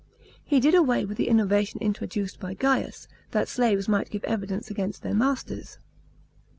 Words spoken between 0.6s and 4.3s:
away with the innovation introduced by (Saius, that slaves might give